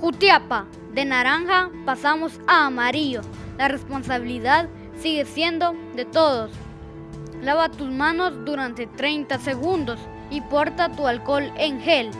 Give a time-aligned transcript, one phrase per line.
[0.00, 3.20] Jutiapa, de naranja pasamos a amarillo.
[3.58, 4.68] La responsabilidad
[4.98, 6.50] sigue siendo de todos.
[7.42, 9.98] Lava tus manos durante 30 segundos
[10.30, 12.10] y porta tu alcohol en gel.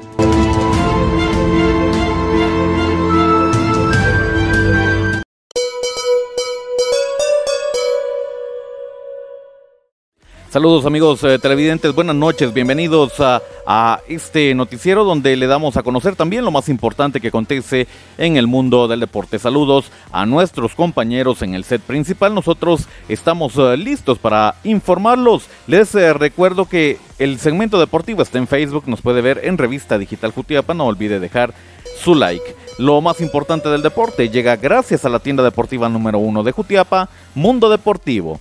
[10.56, 16.16] Saludos amigos eh, televidentes, buenas noches, bienvenidos a, este noticiero donde le damos a conocer
[16.16, 17.86] también lo más importante que acontece
[18.16, 19.38] en el mundo del deporte.
[19.38, 25.46] Saludos a nuestros compañeros en el set principal, nosotros estamos eh, listos para informarlos.
[25.66, 29.98] Les eh, recuerdo que el segmento deportivo está en Facebook, nos puede ver en Revista
[29.98, 31.52] Digital Jutiapa, no olvide dejar
[31.98, 32.56] su like.
[32.78, 37.10] Lo más importante del deporte llega gracias a la tienda deportiva número uno de Jutiapa,
[37.34, 38.40] Mundo Deportivo.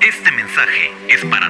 [0.00, 1.49] Este mensaje es para.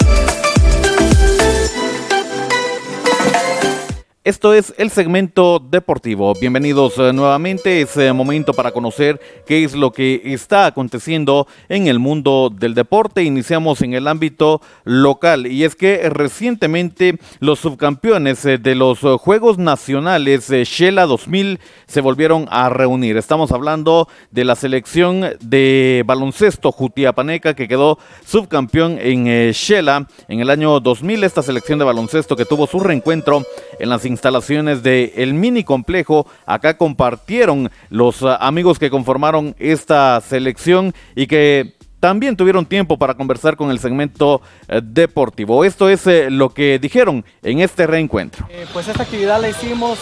[4.23, 6.35] Esto es el segmento deportivo.
[6.39, 7.81] Bienvenidos uh, nuevamente.
[7.81, 12.75] Es uh, momento para conocer qué es lo que está aconteciendo en el mundo del
[12.75, 13.23] deporte.
[13.23, 19.57] Iniciamos en el ámbito local y es que recientemente los subcampeones uh, de los Juegos
[19.57, 23.17] Nacionales Shela 2000 se volvieron a reunir.
[23.17, 30.51] Estamos hablando de la selección de baloncesto Jutiapaneca que quedó subcampeón en Shela en el
[30.51, 31.23] año 2000.
[31.23, 33.43] Esta selección de baloncesto que tuvo su reencuentro
[33.79, 36.27] en las instalaciones del el mini complejo.
[36.45, 43.13] Acá compartieron los uh, amigos que conformaron esta selección y que también tuvieron tiempo para
[43.13, 45.63] conversar con el segmento eh, deportivo.
[45.63, 48.47] Esto es eh, lo que dijeron en este reencuentro.
[48.49, 49.99] Eh, pues esta actividad la hicimos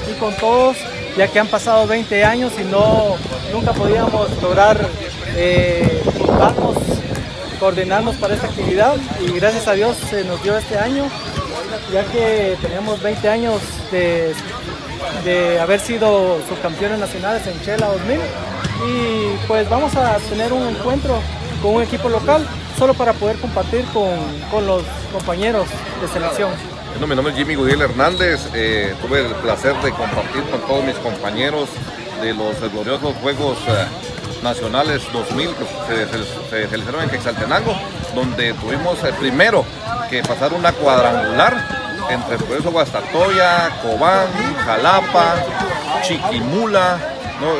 [0.00, 0.78] aquí con todos,
[1.18, 3.16] ya que han pasado 20 años y no
[3.52, 4.88] nunca podíamos lograr
[6.16, 6.76] juntarnos,
[7.58, 11.06] coordinarnos para esta actividad y gracias a Dios se nos dio este año
[11.92, 13.60] ya que tenemos 20 años
[13.90, 14.34] de,
[15.24, 18.18] de haber sido subcampeones nacionales en Chela 2000
[18.86, 21.20] y pues vamos a tener un encuentro
[21.62, 22.46] con un equipo local
[22.78, 24.08] solo para poder compartir con,
[24.50, 24.82] con los
[25.12, 25.66] compañeros
[26.00, 26.50] de selección.
[26.92, 30.84] Bueno, mi nombre es Jimmy Gudiel Hernández, eh, tuve el placer de compartir con todos
[30.84, 31.68] mis compañeros
[32.20, 33.86] de los gloriosos Juegos eh,
[34.42, 36.06] Nacionales 2000 que
[36.48, 37.74] se, realizaron en Quetzaltenango,
[38.14, 39.64] donde tuvimos el primero
[40.08, 41.80] que pasar una cuadrangular
[42.10, 44.26] entre por eso Guastatoya, Cobán,
[44.64, 45.36] Jalapa,
[46.02, 46.98] Chiquimula,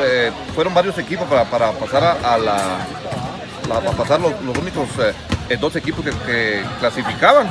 [0.03, 2.59] eh, fueron varios equipos para, para pasar a, la,
[3.69, 4.89] para pasar los, únicos
[5.49, 7.51] eh, dos equipos que, clasificaban.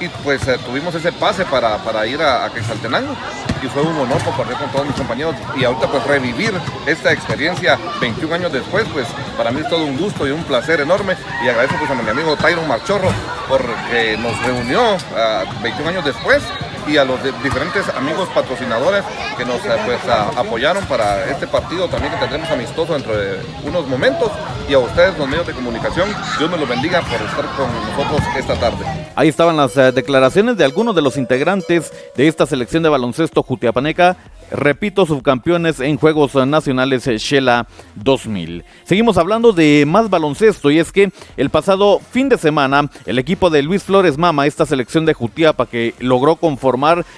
[0.00, 3.14] Y pues eh, tuvimos ese pase para, para ir a, a Quetzaltenango
[3.62, 6.52] y fue un honor compartir con todos mis compañeros y ahorita pues revivir
[6.86, 9.06] esta experiencia 21 años después pues
[9.36, 12.08] para mí es todo un gusto y un placer enorme y agradezco pues a mi
[12.08, 13.10] amigo Tyron Marchorro
[13.48, 16.42] porque nos reunió uh, 21 años después
[16.86, 19.04] y a los diferentes amigos patrocinadores
[19.36, 23.86] que nos pues, a, apoyaron para este partido también que tendremos amistoso dentro de unos
[23.86, 24.30] momentos
[24.68, 26.08] y a ustedes los medios de comunicación
[26.38, 28.84] Dios me los bendiga por estar con nosotros esta tarde.
[29.16, 33.42] Ahí estaban las uh, declaraciones de algunos de los integrantes de esta selección de baloncesto
[33.42, 34.16] Jutiapaneca
[34.50, 38.64] repito, subcampeones en Juegos Nacionales Shela 2000.
[38.84, 43.50] Seguimos hablando de más baloncesto y es que el pasado fin de semana el equipo
[43.50, 46.69] de Luis Flores Mama, esta selección de Jutiapa que logró conformar,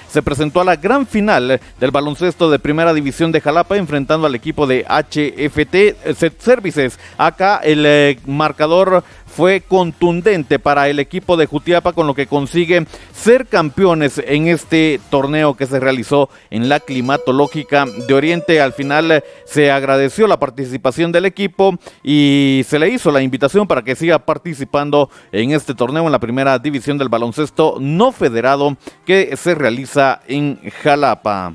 [0.08, 4.34] se presentó a la gran final del baloncesto de primera división de Jalapa enfrentando al
[4.34, 6.98] equipo de HFT Set Services.
[7.18, 9.04] Acá el eh, marcador
[9.34, 15.00] fue contundente para el equipo de Jutiapa con lo que consigue ser campeones en este
[15.10, 18.60] torneo que se realizó en la climatológica de Oriente.
[18.60, 23.82] Al final se agradeció la participación del equipo y se le hizo la invitación para
[23.82, 28.76] que siga participando en este torneo en la primera división del baloncesto no federado
[29.06, 31.54] que se realiza en Jalapa.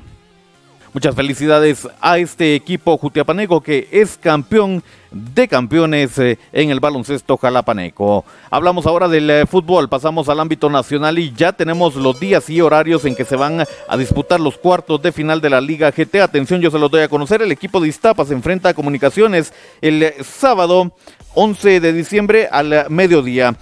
[0.98, 7.36] Muchas felicidades a este equipo jutiapaneco que es campeón de campeones eh, en el baloncesto
[7.36, 8.24] jalapaneco.
[8.50, 12.60] Hablamos ahora del eh, fútbol, pasamos al ámbito nacional y ya tenemos los días y
[12.60, 16.16] horarios en que se van a disputar los cuartos de final de la Liga GT.
[16.16, 17.42] Atención, yo se los doy a conocer.
[17.42, 20.90] El equipo de Iztapa se enfrenta a Comunicaciones el eh, sábado
[21.34, 23.54] 11 de diciembre al mediodía.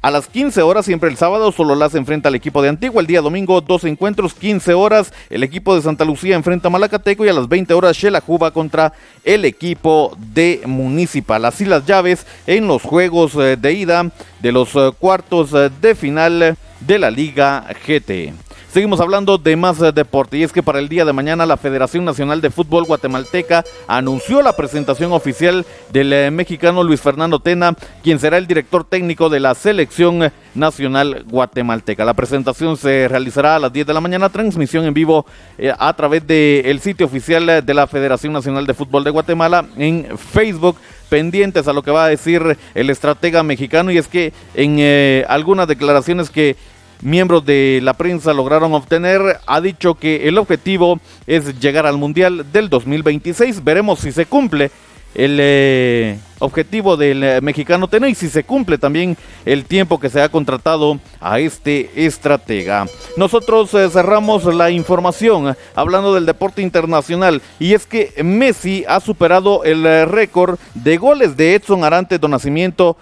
[0.00, 3.00] A las 15 horas, siempre el sábado, solo las enfrenta al equipo de Antigua.
[3.00, 5.12] El día domingo, dos encuentros, 15 horas.
[5.28, 8.52] El equipo de Santa Lucía enfrenta a Malacateco y a las 20 horas, Shela Juba
[8.52, 8.92] contra
[9.24, 11.44] el equipo de Municipal.
[11.44, 14.08] Así las llaves en los juegos eh, de ida
[14.40, 18.47] de los eh, cuartos eh, de final de la Liga GT.
[18.72, 21.56] Seguimos hablando de más eh, deporte y es que para el día de mañana la
[21.56, 27.74] Federación Nacional de Fútbol Guatemalteca anunció la presentación oficial del eh, mexicano Luis Fernando Tena,
[28.02, 32.04] quien será el director técnico de la selección nacional guatemalteca.
[32.04, 35.24] La presentación se realizará a las 10 de la mañana, transmisión en vivo
[35.56, 40.18] eh, a través del sitio oficial de la Federación Nacional de Fútbol de Guatemala en
[40.18, 40.76] Facebook
[41.08, 45.66] pendientes a lo que va a decir el estratega mexicano y es que en algunas
[45.66, 46.54] declaraciones que
[47.02, 52.46] miembros de la prensa lograron obtener, ha dicho que el objetivo es llegar al Mundial
[52.52, 53.64] del 2026.
[53.64, 54.70] Veremos si se cumple
[55.14, 60.10] el eh, objetivo del eh, mexicano Tena y si se cumple también el tiempo que
[60.10, 62.86] se ha contratado a este estratega.
[63.16, 69.64] Nosotros eh, cerramos la información hablando del deporte internacional y es que Messi ha superado
[69.64, 72.96] el récord de goles de Edson Arante do Nacimiento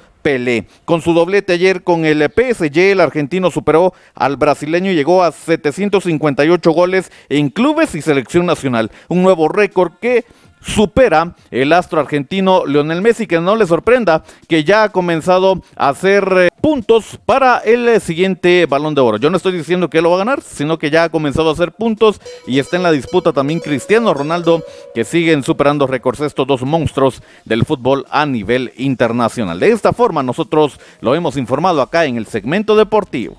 [0.84, 5.31] Con su doblete ayer con el PSG, el argentino superó al brasileño y llegó a
[5.31, 8.90] 758 goles en clubes y selección nacional.
[9.06, 10.25] Un nuevo récord que
[10.67, 15.91] supera el astro argentino Lionel Messi, que no le sorprenda que ya ha comenzado a
[15.91, 19.19] hacer eh, puntos para el eh, siguiente balón de oro.
[19.19, 21.53] Yo no estoy diciendo que lo va a ganar, sino que ya ha comenzado a
[21.53, 24.63] hacer puntos y está en la disputa también Cristiano Ronaldo,
[24.95, 29.61] que siguen superando récords estos dos monstruos del fútbol a nivel internacional.
[29.61, 33.37] De esta forma nosotros lo hemos informado acá en el segmento deportivo.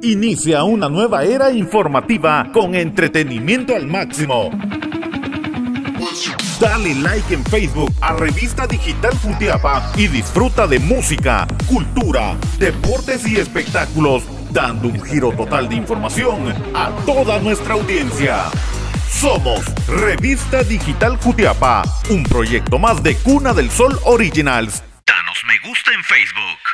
[0.00, 4.50] Inicia una nueva era informativa con entretenimiento al máximo.
[6.60, 13.36] Dale like en Facebook a Revista Digital Futiapa y disfruta de música, cultura, deportes y
[13.36, 18.44] espectáculos, dando un giro total de información a toda nuestra audiencia.
[19.10, 24.82] Somos Revista Digital Jutiapa, un proyecto más de Cuna del Sol Originals.
[25.06, 26.67] Danos me gusta en Facebook.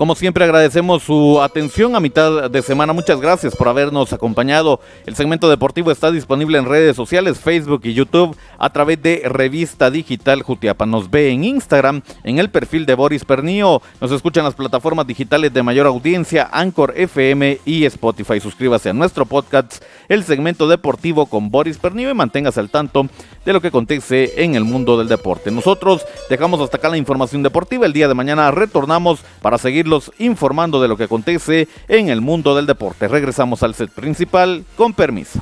[0.00, 2.94] Como siempre agradecemos su atención a mitad de semana.
[2.94, 4.80] Muchas gracias por habernos acompañado.
[5.04, 9.90] El segmento deportivo está disponible en redes sociales, Facebook y YouTube a través de Revista
[9.90, 10.86] Digital Jutiapa.
[10.86, 13.82] Nos ve en Instagram en el perfil de Boris Pernío.
[14.00, 18.40] Nos escuchan las plataformas digitales de mayor audiencia, Anchor FM y Spotify.
[18.40, 23.06] Suscríbase a nuestro podcast, el segmento deportivo con Boris Pernío y manténgase al tanto
[23.44, 25.50] de lo que acontece en el mundo del deporte.
[25.50, 27.84] Nosotros dejamos hasta acá la información deportiva.
[27.84, 32.54] El día de mañana retornamos para seguir informando de lo que acontece en el mundo
[32.54, 33.08] del deporte.
[33.08, 35.40] Regresamos al set principal con permiso.